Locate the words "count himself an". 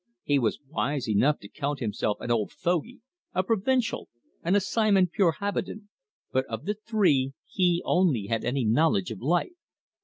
1.47-2.31